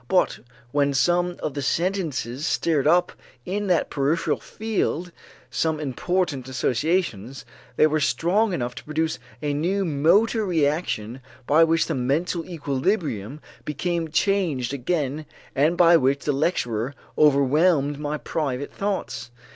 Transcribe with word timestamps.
But 0.07 0.39
when 0.71 0.95
some 0.95 1.35
of 1.43 1.53
the 1.53 1.61
sentences 1.61 2.47
stirred 2.47 2.87
up 2.87 3.11
in 3.45 3.67
that 3.67 3.91
peripheral 3.91 4.39
field 4.39 5.11
some 5.51 5.79
important 5.79 6.49
associations, 6.49 7.45
they 7.75 7.85
were 7.85 7.99
strong 7.99 8.51
enough 8.51 8.73
to 8.73 8.83
produce 8.83 9.19
a 9.43 9.53
new 9.53 9.85
motor 9.85 10.43
reaction 10.43 11.21
by 11.45 11.63
which 11.63 11.85
the 11.85 11.93
mental 11.93 12.43
equilibrium 12.49 13.41
became 13.63 14.09
changed 14.09 14.73
again 14.73 15.27
and 15.55 15.77
by 15.77 15.97
which 15.97 16.25
the 16.25 16.31
lecturer 16.31 16.95
overwhelmed 17.15 17.99
my 17.99 18.17
private 18.17 18.73
thoughts. 18.73 19.29